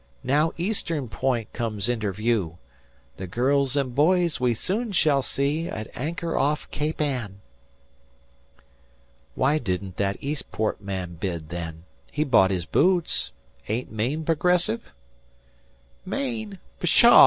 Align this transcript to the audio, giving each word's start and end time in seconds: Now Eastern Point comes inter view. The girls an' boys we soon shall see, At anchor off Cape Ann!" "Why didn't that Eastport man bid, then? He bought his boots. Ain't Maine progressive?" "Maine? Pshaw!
Now 0.23 0.51
Eastern 0.57 1.09
Point 1.09 1.53
comes 1.53 1.87
inter 1.87 2.11
view. 2.11 2.57
The 3.17 3.27
girls 3.27 3.77
an' 3.77 3.89
boys 3.91 4.39
we 4.39 4.55
soon 4.55 4.93
shall 4.93 5.21
see, 5.21 5.67
At 5.69 5.91
anchor 5.93 6.35
off 6.35 6.67
Cape 6.71 6.99
Ann!" 6.99 7.39
"Why 9.35 9.59
didn't 9.59 9.97
that 9.97 10.17
Eastport 10.19 10.81
man 10.81 11.17
bid, 11.19 11.49
then? 11.49 11.83
He 12.11 12.23
bought 12.23 12.49
his 12.49 12.65
boots. 12.65 13.31
Ain't 13.69 13.91
Maine 13.91 14.25
progressive?" 14.25 14.91
"Maine? 16.03 16.57
Pshaw! 16.79 17.19